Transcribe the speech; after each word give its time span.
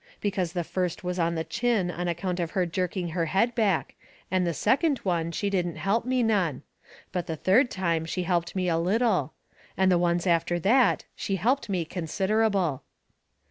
Because 0.19 0.53
the 0.53 0.63
first 0.63 1.03
was 1.03 1.19
on 1.19 1.35
the 1.35 1.43
chin 1.43 1.91
on 1.91 2.07
account 2.07 2.39
of 2.39 2.49
her 2.57 2.65
jerking 2.65 3.09
her 3.09 3.27
head 3.27 3.53
back. 3.53 3.93
And 4.31 4.47
the 4.47 4.51
second 4.55 4.97
one 5.03 5.31
she 5.31 5.47
didn't 5.47 5.75
help 5.75 6.05
me 6.05 6.23
none. 6.23 6.63
But 7.11 7.27
the 7.27 7.35
third 7.35 7.69
time 7.69 8.05
she 8.05 8.23
helped 8.23 8.55
me 8.55 8.67
a 8.67 8.79
little. 8.79 9.33
And 9.77 9.91
the 9.91 9.99
ones 9.99 10.25
after 10.25 10.57
that 10.61 11.05
she 11.15 11.35
helped 11.35 11.69
me 11.69 11.85
considerable. 11.85 12.81